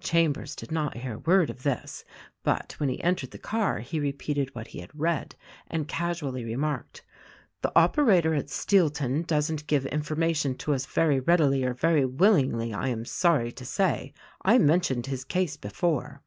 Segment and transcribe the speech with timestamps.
[0.00, 2.04] Chambers did not hear a word of this;
[2.42, 5.34] but when he entered the car he repeated what he had read,
[5.68, 7.02] and casually remarked,
[7.62, 12.74] "The operator at Steelton doesn't give informa tion to us very readily or very willingly,
[12.74, 14.12] I am sorry to say.
[14.42, 16.20] I mentioned his case before."